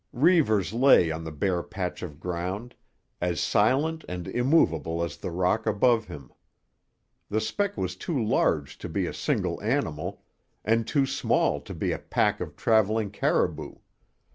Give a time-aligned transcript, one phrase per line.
[0.13, 2.73] Reivers lay on the bare patch of ground,
[3.21, 6.31] as silent and immovable as the rock above him.
[7.29, 10.23] The speck was too large to be a single animal
[10.65, 13.75] and too small to be a pack of travelling caribou.